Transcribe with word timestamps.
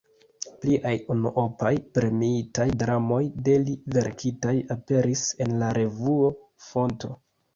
Pliaj 0.61 0.93
unuopaj 1.15 1.73
premiitaj 1.97 2.65
dramoj 2.83 3.19
de 3.49 3.57
li 3.67 3.75
verkitaj 3.97 4.55
aperis 4.77 5.23
en 5.47 5.53
la 5.65 5.71
revuo 5.79 6.33
"Fonto". 6.69 7.13